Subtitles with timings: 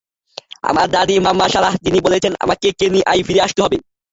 [0.69, 3.77] আমার দাদি মামা সারাহ, যিনি বলেছেন আমাকে কেনিয়ায় ফিরে আসতে হবে।